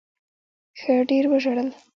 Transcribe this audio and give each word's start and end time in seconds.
ښه 0.79 0.93
ډېر 1.09 1.25
وژړل. 1.29 1.69